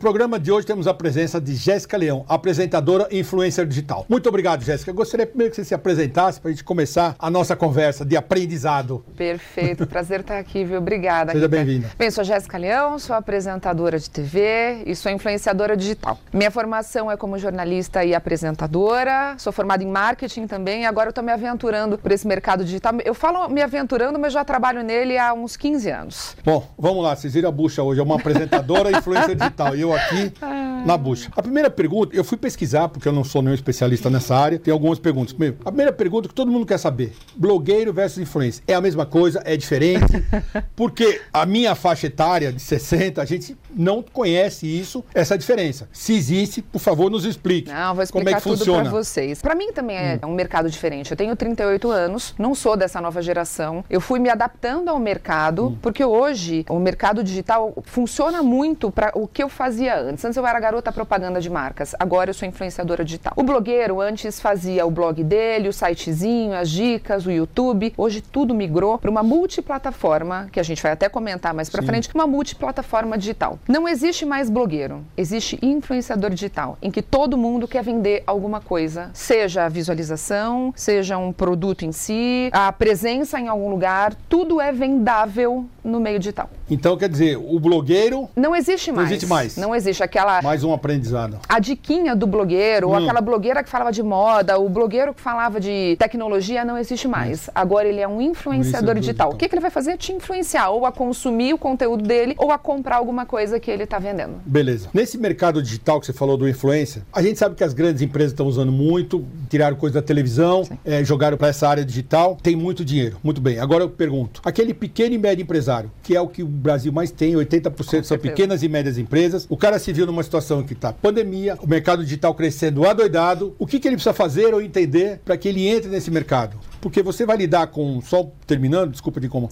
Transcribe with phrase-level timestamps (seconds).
[0.00, 4.06] programa de hoje temos a presença de Jéssica Leão, apresentadora e influencer digital.
[4.08, 4.90] Muito obrigado, Jéssica.
[4.92, 9.04] Gostaria primeiro que você se apresentasse para a gente começar a nossa conversa de aprendizado.
[9.14, 10.78] Perfeito, prazer estar aqui, viu?
[10.78, 11.32] Obrigada.
[11.32, 11.90] Seja bem-vinda.
[11.98, 16.18] Bem, sou Jéssica Leão, sou apresentadora de TV e sou influenciadora digital.
[16.32, 21.10] Minha formação é como jornalista e apresentadora, sou formada em marketing também e agora eu
[21.10, 22.94] estou me aventurando por esse mercado digital.
[23.04, 26.36] Eu falo me aventurando, mas já trabalho nele há uns 15 anos.
[26.42, 29.76] Bom, vamos lá, vocês viram a bucha hoje, é uma apresentadora e influencer digital.
[29.76, 30.32] E eu aqui
[30.84, 31.30] na bucha.
[31.36, 34.72] A primeira pergunta, eu fui pesquisar, porque eu não sou nenhum especialista nessa área, tem
[34.72, 35.32] algumas perguntas.
[35.32, 38.62] Primeiro, a primeira pergunta que todo mundo quer saber: blogueiro versus influencer.
[38.66, 39.42] É a mesma coisa?
[39.44, 40.04] É diferente?
[40.74, 45.88] Porque a minha faixa etária de 60, a gente não conhece isso, essa diferença.
[45.92, 47.70] Se existe, por favor, nos explique.
[47.70, 48.82] Não, vou explicar como é que tudo funciona.
[48.82, 49.42] para vocês.
[49.42, 51.10] Para mim também é um mercado diferente.
[51.10, 53.84] Eu tenho 38 anos, não sou dessa nova geração.
[53.88, 59.26] Eu fui me adaptando ao mercado, porque hoje o mercado digital funciona muito para o
[59.26, 60.24] que eu fazia antes.
[60.24, 63.32] Antes eu era garota propaganda de marcas, agora eu sou influenciadora digital.
[63.34, 67.92] O blogueiro antes fazia o blog dele, o sitezinho, as dicas, o YouTube.
[67.96, 72.08] Hoje tudo migrou para uma multiplataforma, que a gente vai até comentar mais para frente,
[72.14, 73.58] uma multiplataforma digital.
[73.66, 79.10] Não existe mais blogueiro, existe influenciador digital, em que todo mundo quer vender alguma coisa,
[79.12, 84.70] seja a visualização, seja um produto em si, a presença em algum lugar, tudo é
[84.70, 86.48] vendável no meio digital.
[86.70, 89.10] Então, quer dizer, o blogueiro, Não existe Não mais.
[89.10, 89.56] existe mais.
[89.56, 91.38] Não existe aquela mais um aprendizado.
[91.48, 92.98] a diquinha do blogueiro, ou Hum.
[93.02, 97.50] aquela blogueira que falava de moda, o blogueiro que falava de tecnologia, não existe mais.
[97.54, 99.00] Agora ele é um influenciador digital.
[99.00, 99.30] digital.
[99.32, 99.96] O que, que ele vai fazer?
[99.98, 103.84] Te influenciar, ou a consumir o conteúdo dele, ou a comprar alguma coisa que ele
[103.84, 104.34] está vendendo.
[104.46, 104.88] Beleza.
[104.94, 108.32] Nesse mercado digital que você falou do influencer, a gente sabe que as grandes empresas
[108.32, 112.84] estão usando muito, tiraram coisa da televisão, eh, jogaram para essa área digital, tem muito
[112.84, 113.16] dinheiro.
[113.22, 113.58] Muito bem.
[113.58, 117.10] Agora eu pergunto: aquele pequeno e médio empresário, que é o que o Brasil mais
[117.10, 120.92] tem, 80% são pequenas e médias empresas, o cara se viu numa situação que está
[120.92, 125.36] pandemia, o mercado digital crescendo adoidado, o que, que ele precisa fazer ou entender para
[125.36, 126.58] que ele entre nesse mercado?
[126.80, 129.48] Porque você vai lidar com, só terminando, desculpa de como,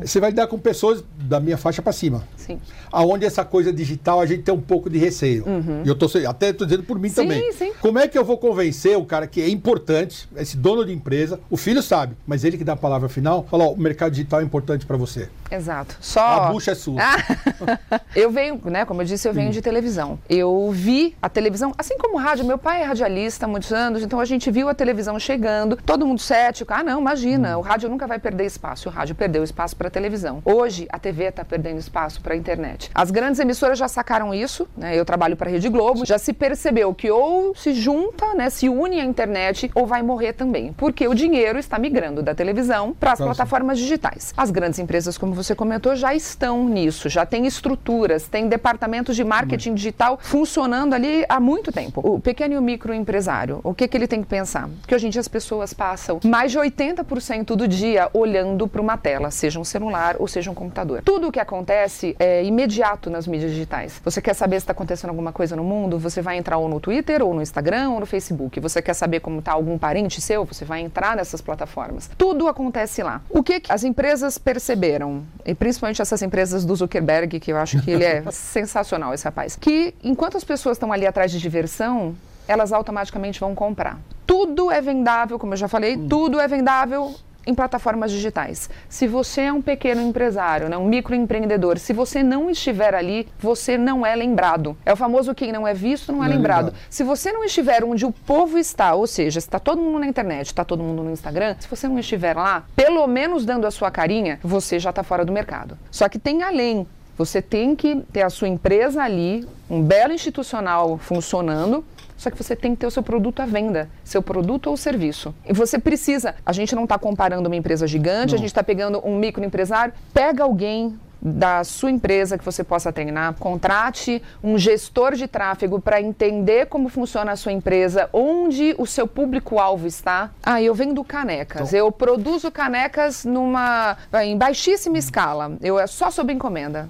[0.00, 2.58] você vai lidar com pessoas da minha faixa para cima Sim.
[2.90, 5.44] aonde essa coisa digital a gente tem um pouco de receio.
[5.84, 7.14] E eu tô até tô dizendo por mim Uhum.
[7.14, 7.52] Sim, também.
[7.52, 7.72] sim.
[7.80, 11.38] Como é que eu vou convencer o cara que é importante, esse dono de empresa,
[11.50, 14.40] o filho sabe, mas ele que dá a palavra final, fala, ó, o mercado digital
[14.40, 15.28] é importante para você.
[15.50, 15.96] Exato.
[16.00, 16.20] Só.
[16.20, 17.00] A bucha é sua.
[17.02, 18.84] Ah, eu venho, né?
[18.84, 20.18] Como eu disse, eu venho de televisão.
[20.28, 22.44] Eu vi a televisão, assim como o rádio.
[22.44, 26.06] Meu pai é radialista há muitos anos, então a gente viu a televisão chegando, todo
[26.06, 26.72] mundo cético.
[26.72, 28.88] Ah, não, imagina, o rádio nunca vai perder espaço.
[28.88, 30.42] O rádio perdeu espaço para a televisão.
[30.44, 32.90] Hoje, a TV está perdendo espaço para a internet.
[32.94, 34.98] As grandes emissoras já sacaram isso, né?
[34.98, 38.50] Eu trabalho para a Rede Globo, já se percebeu que ou se junta, né?
[38.50, 40.72] Se une à internet, ou vai morrer também.
[40.72, 43.34] Porque o dinheiro está migrando da televisão para as Próximo.
[43.34, 44.32] plataformas digitais.
[44.36, 49.24] As grandes empresas, como você comentou, já estão nisso, já tem estruturas, tem departamentos de
[49.24, 52.00] marketing digital funcionando ali há muito tempo.
[52.04, 54.68] O pequeno e o microempresário, o que, que ele tem que pensar?
[54.86, 58.27] Que hoje em dia as pessoas passam mais de 80% do dia olhando
[58.68, 61.02] para uma tela, seja um celular ou seja um computador.
[61.04, 64.00] Tudo o que acontece é imediato nas mídias digitais.
[64.04, 65.98] Você quer saber se está acontecendo alguma coisa no mundo?
[65.98, 68.60] Você vai entrar ou no Twitter, ou no Instagram, ou no Facebook.
[68.60, 70.44] Você quer saber como está algum parente seu?
[70.44, 72.10] Você vai entrar nessas plataformas.
[72.16, 73.20] Tudo acontece lá.
[73.30, 77.80] O que, que as empresas perceberam, e principalmente essas empresas do Zuckerberg, que eu acho
[77.82, 82.14] que ele é sensacional, esse rapaz, que enquanto as pessoas estão ali atrás de diversão,
[82.46, 83.98] elas automaticamente vão comprar.
[84.26, 87.14] Tudo é vendável, como eu já falei, tudo é vendável
[87.48, 88.68] em plataformas digitais.
[88.88, 93.78] Se você é um pequeno empresário, né, um microempreendedor, se você não estiver ali, você
[93.78, 94.76] não é lembrado.
[94.84, 96.66] É o famoso quem não é visto não é Não é lembrado.
[96.66, 96.82] lembrado.
[96.90, 100.06] Se você não estiver onde o povo está, ou seja, se está todo mundo na
[100.06, 103.70] internet, está todo mundo no Instagram, se você não estiver lá, pelo menos dando a
[103.70, 105.78] sua carinha, você já está fora do mercado.
[105.90, 106.86] Só que tem além.
[107.16, 111.84] Você tem que ter a sua empresa ali, um belo institucional funcionando,
[112.18, 115.34] só que você tem que ter o seu produto à venda, seu produto ou serviço.
[115.48, 119.00] E você precisa, a gente não está comparando uma empresa gigante, a gente está pegando
[119.06, 125.26] um microempresário, pega alguém da sua empresa que você possa treinar, contrate um gestor de
[125.26, 130.30] tráfego para entender como funciona a sua empresa, onde o seu público-alvo está.
[130.44, 136.32] Ah, eu vendo canecas, eu produzo canecas numa em baixíssima escala, eu é só sob
[136.32, 136.88] encomenda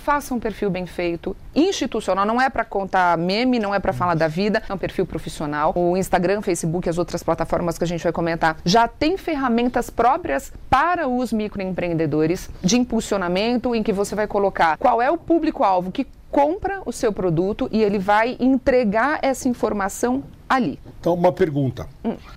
[0.00, 4.14] faça um perfil bem feito, institucional, não é para contar meme, não é para falar
[4.14, 5.72] da vida, é um perfil profissional.
[5.76, 9.90] O Instagram, Facebook e as outras plataformas que a gente vai comentar já tem ferramentas
[9.90, 15.92] próprias para os microempreendedores de impulsionamento em que você vai colocar qual é o público-alvo
[15.92, 20.78] que compra o seu produto e ele vai entregar essa informação ali.
[21.00, 21.86] Então, uma pergunta.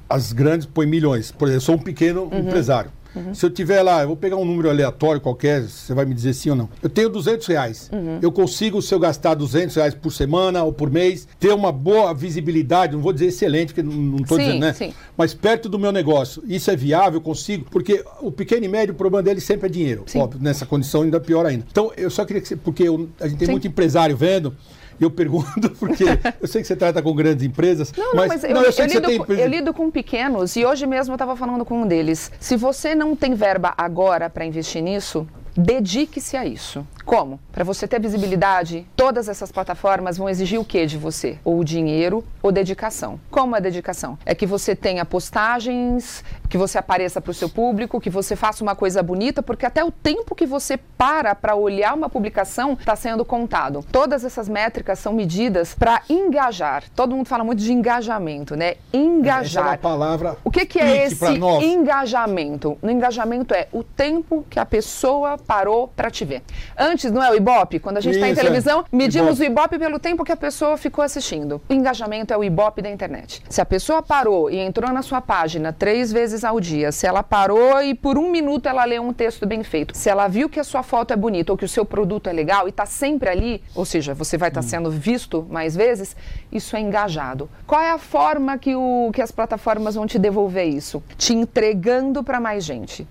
[0.10, 1.32] As grandes põem milhões.
[1.32, 2.92] Por exemplo, eu sou um pequeno empresário.
[3.16, 3.34] Uhum.
[3.34, 6.34] Se eu tiver lá, eu vou pegar um número aleatório qualquer, você vai me dizer
[6.34, 6.70] sim ou não.
[6.82, 7.90] Eu tenho 200 reais.
[7.92, 8.20] Uhum.
[8.22, 12.14] Eu consigo, se eu gastar 200 reais por semana ou por mês, ter uma boa
[12.14, 14.74] visibilidade, não vou dizer excelente, porque não estou dizendo, né?
[14.74, 14.94] Sim.
[15.18, 16.44] Mas perto do meu negócio.
[16.48, 19.70] Isso é viável, eu consigo, porque o pequeno e médio, o problema dele sempre é
[19.70, 20.04] dinheiro.
[20.08, 20.20] Sim.
[20.20, 21.66] Óbvio, nessa condição ainda pior ainda.
[21.70, 23.52] Então, eu só queria que você, porque eu, a gente tem sim.
[23.52, 24.56] muito empresário vendo,
[25.00, 26.06] eu pergunto porque
[26.42, 28.72] eu sei que você trata com grandes empresas, não, mas, não, mas eu, não, eu,
[28.72, 31.88] eu, lido com, eu, lido com, pequenos e hoje mesmo eu estava falando com um
[31.88, 32.32] deles.
[32.40, 36.86] Se você não tem verba agora para investir nisso, dedique-se a isso.
[37.06, 37.40] Como?
[37.52, 41.38] Para você ter visibilidade, todas essas plataformas vão exigir o que de você?
[41.44, 43.20] Ou dinheiro ou dedicação.
[43.30, 44.18] Como é dedicação?
[44.26, 48.64] É que você tenha postagens, que você apareça para o seu público, que você faça
[48.64, 52.96] uma coisa bonita, porque até o tempo que você para para olhar uma publicação está
[52.96, 53.86] sendo contado.
[53.92, 56.84] Todas essas métricas são medidas para engajar.
[56.96, 58.76] Todo mundo fala muito de engajamento, né?
[58.94, 59.66] Engajar.
[59.66, 60.38] Essa é palavra.
[60.44, 61.26] O que, que é esse
[61.62, 62.78] engajamento?
[62.82, 66.44] O engajamento é o tempo que a pessoa parou para te ver.
[66.78, 67.80] Antes, não é o Ibope?
[67.80, 68.84] Quando a gente está em televisão, é.
[68.92, 69.42] medimos Ibope.
[69.42, 71.62] o Ibope pelo tempo que a pessoa ficou assistindo.
[71.70, 73.42] O engajamento é o Ibope da internet.
[73.50, 77.24] Se a pessoa parou e entrou na sua página três vezes ao dia, se ela
[77.24, 80.60] parou e por um minuto ela leu um texto bem feito, se ela viu que
[80.60, 83.30] a sua foto é bonita ou que o seu produto é legal e está sempre
[83.30, 84.70] ali, ou seja, você vai estar tá hum.
[84.70, 86.16] sendo visto mais vezes,
[86.52, 87.50] isso é engajado.
[87.66, 91.04] Qual é a forma que, o, que as plataformas vão te devolver isso?
[91.18, 93.08] Te entregando para mais gente.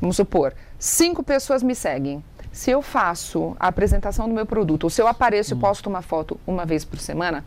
[0.00, 2.22] Vamos supor, cinco pessoas me seguem.
[2.56, 5.58] Se eu faço a apresentação do meu produto, ou se eu apareço hum.
[5.58, 7.44] e posto uma foto uma vez por semana,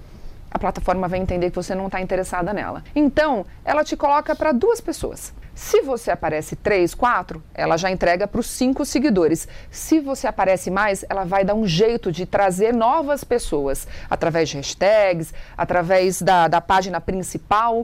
[0.51, 2.83] a plataforma vai entender que você não está interessada nela.
[2.95, 5.33] Então, ela te coloca para duas pessoas.
[5.55, 9.47] Se você aparece três, quatro, ela já entrega para os cinco seguidores.
[9.71, 14.57] Se você aparece mais, ela vai dar um jeito de trazer novas pessoas através de
[14.57, 17.83] hashtags, através da, da página principal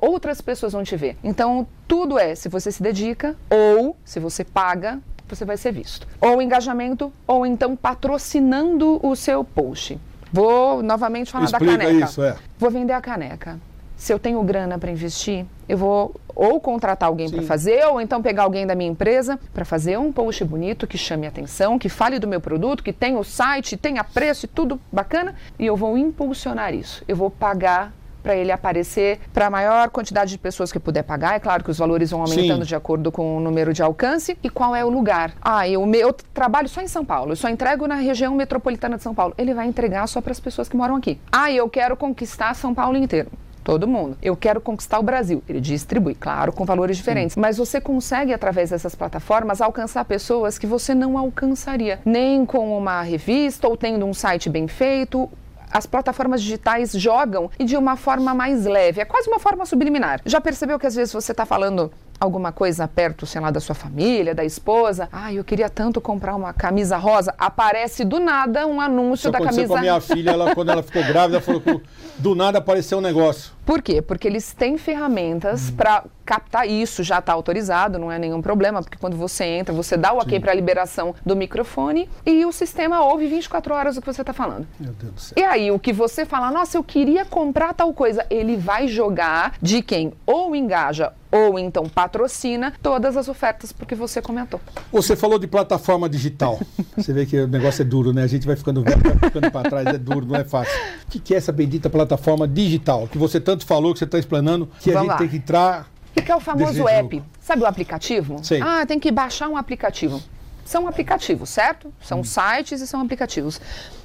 [0.00, 1.16] outras pessoas vão te ver.
[1.22, 6.06] Então, tudo é se você se dedica ou se você paga, você vai ser visto.
[6.20, 9.98] Ou engajamento, ou então patrocinando o seu post.
[10.32, 12.04] Vou novamente falar Explica da caneca.
[12.06, 12.36] Isso, é.
[12.58, 13.58] Vou vender a caneca.
[13.96, 18.20] Se eu tenho grana para investir, eu vou ou contratar alguém para fazer, ou então
[18.20, 22.18] pegar alguém da minha empresa para fazer um post bonito que chame atenção, que fale
[22.18, 25.96] do meu produto, que tenha o site, tenha preço e tudo bacana, e eu vou
[25.96, 27.04] impulsionar isso.
[27.06, 27.92] Eu vou pagar
[28.24, 31.36] para ele aparecer para a maior quantidade de pessoas que puder pagar.
[31.36, 32.68] É claro que os valores vão aumentando Sim.
[32.68, 35.34] de acordo com o número de alcance e qual é o lugar.
[35.42, 39.02] Ah, eu, eu trabalho só em São Paulo, eu só entrego na região metropolitana de
[39.02, 39.34] São Paulo.
[39.36, 41.20] Ele vai entregar só para as pessoas que moram aqui.
[41.30, 43.30] Ah, eu quero conquistar São Paulo inteiro.
[43.64, 44.16] Todo mundo.
[44.22, 45.42] Eu quero conquistar o Brasil.
[45.48, 47.32] Ele distribui, claro, com valores diferentes.
[47.32, 47.40] Sim.
[47.40, 51.98] Mas você consegue, através dessas plataformas, alcançar pessoas que você não alcançaria.
[52.04, 55.30] Nem com uma revista ou tendo um site bem feito
[55.74, 60.20] as plataformas digitais jogam e de uma forma mais leve, é quase uma forma subliminar.
[60.24, 63.74] Já percebeu que às vezes você está falando alguma coisa perto, sei lá, da sua
[63.74, 65.08] família, da esposa.
[65.12, 67.34] Ah, eu queria tanto comprar uma camisa rosa.
[67.38, 69.68] Aparece do nada um anúncio Isso da camisa.
[69.68, 71.80] com a minha filha, ela, quando ela ficou grávida, falou que
[72.18, 73.52] do nada apareceu um negócio.
[73.64, 74.02] Por quê?
[74.02, 75.76] Porque eles têm ferramentas hum.
[75.76, 79.96] para captar isso, já está autorizado, não é nenhum problema, porque quando você entra, você
[79.96, 84.00] dá o ok para a liberação do microfone e o sistema ouve 24 horas o
[84.00, 84.66] que você está falando.
[84.78, 85.34] Meu Deus do céu.
[85.36, 89.54] E aí, o que você fala, nossa, eu queria comprar tal coisa, ele vai jogar
[89.60, 94.60] de quem ou engaja ou então patrocina todas as ofertas porque você comentou.
[94.92, 96.60] Você falou de plataforma digital.
[96.96, 98.22] Você vê que o negócio é duro, né?
[98.22, 100.72] A gente vai ficando velho, vai ficando para trás, é duro, não é fácil.
[101.02, 104.68] O que é essa bendita plataforma digital que você tanto falou, que você está explanando,
[104.78, 105.16] que Vamos a gente lá.
[105.18, 105.88] tem que entrar...
[106.16, 107.20] O que é o famoso app?
[107.40, 108.36] Sabe o aplicativo?
[108.44, 108.60] Sim.
[108.62, 110.22] Ah, tem que baixar um aplicativo
[110.64, 111.92] são aplicativos, certo?
[112.00, 112.24] São hum.
[112.24, 113.60] sites e são aplicativos.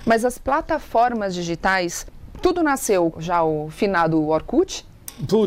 [0.06, 2.06] Mas as plataformas digitais,
[2.42, 4.86] tudo nasceu já o finado Orkut,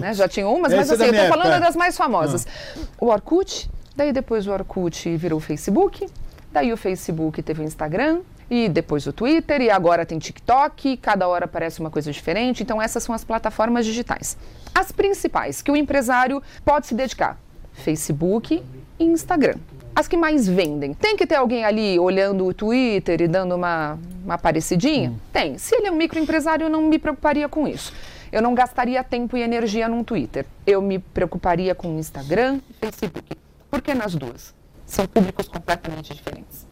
[0.01, 0.15] né?
[0.15, 1.61] Já tinha umas, mas assim, eu estou falando é.
[1.61, 2.47] das mais famosas.
[2.47, 2.81] Ah.
[3.01, 6.07] O Orkut, daí depois o Orkut virou o Facebook,
[6.53, 11.27] daí o Facebook teve o Instagram, e depois o Twitter, e agora tem TikTok, cada
[11.27, 12.63] hora aparece uma coisa diferente.
[12.63, 14.37] Então, essas são as plataformas digitais.
[14.75, 17.39] As principais que o empresário pode se dedicar:
[17.73, 18.63] Facebook
[18.99, 19.57] e Instagram.
[19.95, 20.93] As que mais vendem.
[20.93, 25.11] Tem que ter alguém ali olhando o Twitter e dando uma, uma parecidinha?
[25.11, 25.17] Hum.
[25.33, 25.57] Tem.
[25.57, 27.91] Se ele é um microempresário, eu não me preocuparia com isso.
[28.33, 30.47] Eu não gastaria tempo e energia num Twitter.
[30.67, 33.37] Eu me preocuparia com Instagram e Facebook.
[33.71, 34.55] Por que nas duas?
[34.87, 36.67] São públicos completamente diferentes.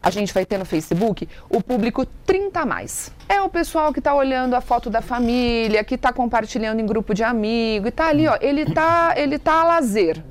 [0.00, 3.12] A gente vai ter no Facebook o público 30 a mais.
[3.28, 7.14] É o pessoal que está olhando a foto da família, que está compartilhando em grupo
[7.14, 10.22] de amigo e está ali, ó, ele está ele tá a lazer.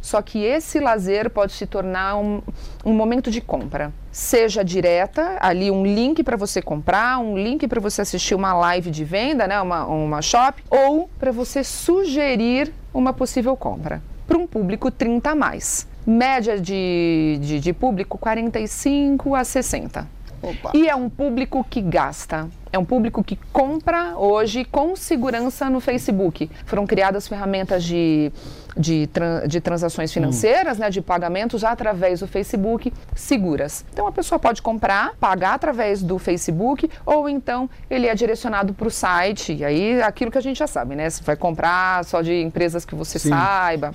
[0.00, 2.40] Só que esse lazer pode se tornar um,
[2.84, 3.92] um momento de compra.
[4.10, 8.90] Seja direta, ali um link para você comprar, um link para você assistir uma live
[8.90, 14.02] de venda, né, uma, uma shop, ou para você sugerir uma possível compra.
[14.26, 15.86] Para um público 30 a mais.
[16.06, 20.06] Média de, de, de público 45 a 60.
[20.42, 20.72] Opa.
[20.74, 22.48] E é um público que gasta.
[22.72, 26.50] É um público que compra hoje com segurança no Facebook.
[26.66, 28.30] Foram criadas ferramentas de,
[28.76, 33.84] de, tran- de transações financeiras, né, de pagamentos através do Facebook, seguras.
[33.92, 38.88] Então a pessoa pode comprar, pagar através do Facebook, ou então ele é direcionado para
[38.88, 39.54] o site.
[39.54, 41.08] E aí aquilo que a gente já sabe, né?
[41.08, 43.30] Você vai comprar só de empresas que você Sim.
[43.30, 43.94] saiba.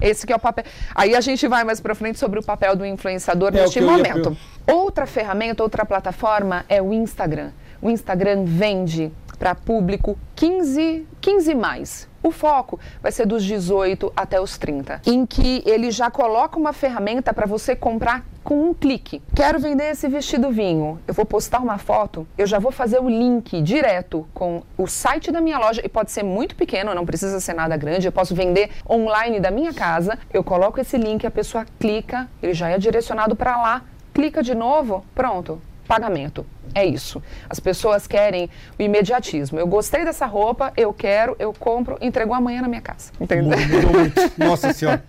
[0.00, 0.64] Esse que é o papel.
[0.94, 3.86] Aí a gente vai mais para frente sobre o papel do influenciador É, neste eu
[3.86, 4.36] ia momento.
[4.66, 7.50] Outra ferramenta, outra plataforma é o Instagram.
[7.80, 12.08] O Instagram vende para público 15, 15 mais.
[12.20, 16.72] O foco vai ser dos 18 até os 30, em que ele já coloca uma
[16.72, 19.22] ferramenta para você comprar com um clique.
[19.34, 20.98] Quero vender esse vestido vinho.
[21.06, 25.30] Eu vou postar uma foto, eu já vou fazer o link direto com o site
[25.30, 28.08] da minha loja e pode ser muito pequeno, não precisa ser nada grande.
[28.08, 30.18] Eu posso vender online da minha casa.
[30.32, 33.84] Eu coloco esse link, a pessoa clica, ele já é direcionado para lá
[34.18, 36.44] clica de novo, pronto, pagamento.
[36.74, 37.20] É isso.
[37.48, 39.58] As pessoas querem o imediatismo.
[39.58, 43.10] Eu gostei dessa roupa, eu quero, eu compro, entregou amanhã na minha casa.
[43.18, 43.58] Entendeu?
[43.58, 44.20] Mudou muito.
[44.38, 45.02] Nossa Senhora.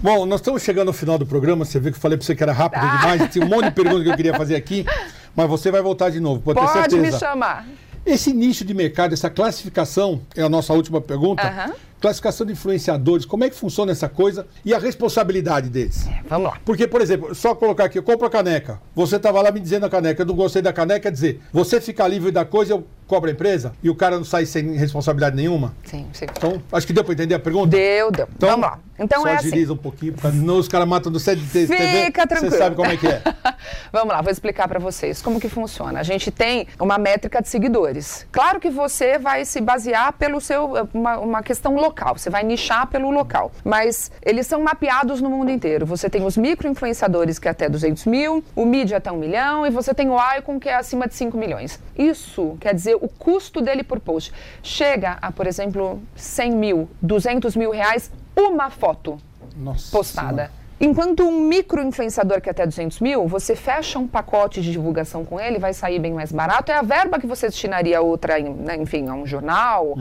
[0.00, 1.64] Bom, nós estamos chegando ao final do programa.
[1.64, 2.96] Você viu que eu falei para você que era rápido Ah.
[2.98, 3.32] demais.
[3.32, 4.86] Tinha um monte de perguntas que eu queria fazer aqui.
[5.34, 7.02] Mas você vai voltar de novo, pode, ter Pode certeza.
[7.16, 7.66] me chamar.
[8.06, 11.42] Esse nicho de mercado, essa classificação, é a nossa última pergunta.
[11.42, 11.72] Aham.
[12.00, 16.06] Classificação de influenciadores, como é que funciona essa coisa e a responsabilidade deles?
[16.28, 16.60] Vamos lá.
[16.64, 18.80] Porque, por exemplo, só colocar aqui, eu compro a caneca.
[18.94, 21.80] Você estava lá me dizendo a caneca, eu não gostei da caneca, quer dizer, você
[21.80, 25.36] fica livre da coisa, eu cobro a empresa e o cara não sai sem responsabilidade
[25.36, 25.74] nenhuma?
[25.84, 26.26] Sim, sim.
[26.30, 27.68] Então, acho que deu para entender a pergunta?
[27.68, 28.28] Deu, deu.
[28.34, 28.78] Então, Vamos lá.
[28.98, 29.48] Então só é assim.
[29.48, 31.76] agiliza um pouquinho, porque senão os caras matam do set de TV.
[32.06, 32.52] Fica tranquilo.
[32.52, 33.22] Você sabe como é que é.
[33.92, 36.00] Vamos lá, vou explicar para vocês como que funciona.
[36.00, 38.26] A gente tem uma métrica de seguidores.
[38.32, 42.16] Claro que você vai se basear pelo seu uma, uma questão local.
[42.16, 43.52] Você vai nichar pelo local.
[43.64, 45.84] Mas eles são mapeados no mundo inteiro.
[45.86, 49.70] Você tem os micro-influenciadores que é até 200 mil, o mídia até 1 milhão e
[49.70, 51.78] você tem o Icon que é acima de 5 milhões.
[51.96, 57.56] Isso quer dizer o custo dele por post chega a, por exemplo, 100 mil, 200
[57.56, 59.18] mil reais uma foto
[59.56, 60.28] Nossa postada.
[60.28, 60.66] Senhora.
[60.78, 65.40] Enquanto um micro-influenciador que é até 200 mil, você fecha um pacote de divulgação com
[65.40, 66.70] ele, vai sair bem mais barato.
[66.70, 69.96] É a verba que você destinaria a outra, né, enfim, a um jornal.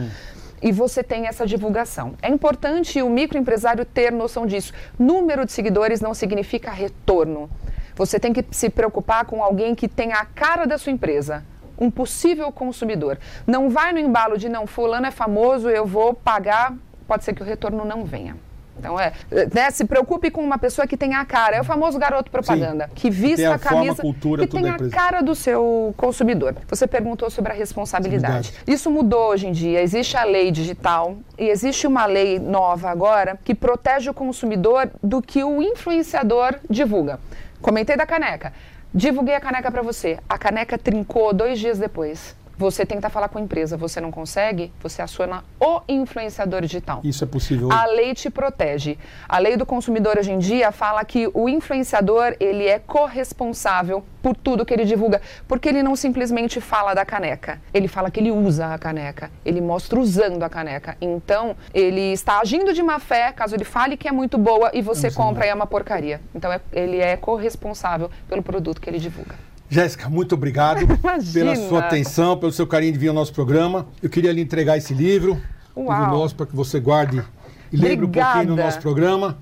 [0.62, 2.16] E você tem essa divulgação.
[2.22, 4.74] É importante o microempresário ter noção disso.
[5.00, 7.50] Número de seguidores não significa retorno.
[7.96, 11.46] Você tem que se preocupar com alguém que tenha a cara da sua empresa
[11.78, 13.18] um possível consumidor.
[13.46, 16.74] Não vai no embalo de não, fulano é famoso, eu vou pagar,
[17.08, 18.36] pode ser que o retorno não venha.
[18.78, 19.14] Então é,
[19.54, 22.88] né, se preocupe com uma pessoa que tenha a cara, é o famoso garoto propaganda,
[22.88, 22.92] Sim.
[22.94, 26.56] que vista tem a a camisa, forma, cultura, que tem a cara do seu consumidor.
[26.68, 28.54] Você perguntou sobre a responsabilidade.
[28.68, 29.82] Isso mudou hoje em dia.
[29.82, 35.22] Existe a lei digital e existe uma lei nova agora que protege o consumidor do
[35.22, 37.20] que o influenciador divulga.
[37.62, 38.54] Comentei da caneca.
[38.96, 40.20] Divulguei a caneca para você.
[40.30, 42.34] A caneca trincou dois dias depois.
[42.58, 47.02] Você tenta falar com a empresa, você não consegue, você aciona o influenciador digital.
[47.04, 47.70] Isso é possível.
[47.72, 48.98] A lei te protege.
[49.28, 54.36] A lei do consumidor hoje em dia fala que o influenciador ele é corresponsável por
[54.36, 57.62] tudo que ele divulga, porque ele não simplesmente fala da caneca.
[57.74, 59.30] Ele fala que ele usa a caneca.
[59.44, 60.98] Ele mostra usando a caneca.
[61.02, 64.82] Então ele está agindo de má fé, caso ele fale que é muito boa e
[64.82, 65.48] você compra não.
[65.48, 66.22] e é uma porcaria.
[66.34, 69.36] Então é- ele é corresponsável pelo produto que ele divulga.
[69.70, 71.34] Jéssica, muito obrigado Imagina.
[71.34, 73.88] pela sua atenção, pelo seu carinho de vir ao nosso programa.
[74.02, 75.42] Eu queria lhe entregar esse livro,
[75.76, 76.00] Uau.
[76.00, 77.24] livro nosso, para que você guarde
[77.72, 78.64] e lembre um pouquinho no Obrigada.
[78.64, 79.38] nosso programa.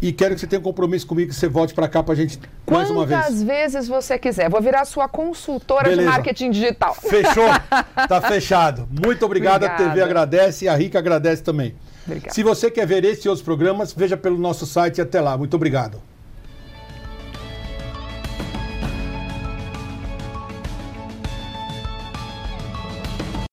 [0.00, 2.16] E quero que você tenha um compromisso comigo, que você volte para cá para a
[2.16, 2.38] gente
[2.70, 3.20] mais uma vez.
[3.20, 4.48] Quantas vezes você quiser.
[4.48, 6.02] Vou virar sua consultora Beleza.
[6.02, 6.94] de marketing digital.
[6.94, 7.48] Fechou?
[8.08, 8.88] tá fechado.
[8.90, 9.64] Muito obrigado.
[9.64, 10.04] A TV Obrigada.
[10.04, 11.74] agradece e a Rica agradece também.
[12.06, 12.32] Obrigada.
[12.32, 15.36] Se você quer ver esse e outros programas, veja pelo nosso site e até lá.
[15.36, 16.00] Muito obrigado.